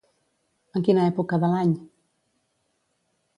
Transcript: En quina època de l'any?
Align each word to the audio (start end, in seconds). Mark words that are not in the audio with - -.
En 0.79 0.85
quina 0.87 1.03
època 1.09 1.39
de 1.43 1.51
l'any? 1.51 1.75